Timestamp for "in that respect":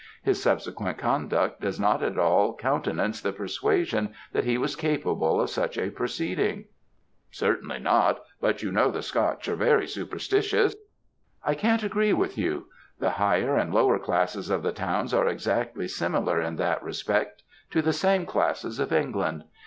16.41-17.43